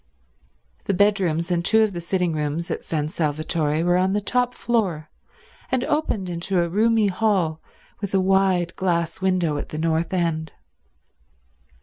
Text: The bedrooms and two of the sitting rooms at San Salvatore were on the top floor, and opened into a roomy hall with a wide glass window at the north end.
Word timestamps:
The 0.85 0.95
bedrooms 0.95 1.51
and 1.51 1.63
two 1.63 1.83
of 1.83 1.91
the 1.93 2.01
sitting 2.01 2.33
rooms 2.33 2.71
at 2.71 2.83
San 2.83 3.09
Salvatore 3.09 3.83
were 3.83 3.97
on 3.97 4.13
the 4.13 4.19
top 4.19 4.55
floor, 4.55 5.11
and 5.71 5.83
opened 5.83 6.27
into 6.27 6.59
a 6.59 6.67
roomy 6.69 7.05
hall 7.09 7.61
with 7.99 8.15
a 8.15 8.19
wide 8.19 8.75
glass 8.75 9.21
window 9.21 9.57
at 9.57 9.69
the 9.69 9.77
north 9.77 10.11
end. 10.11 10.53